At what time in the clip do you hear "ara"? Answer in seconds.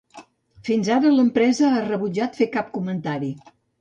0.95-1.11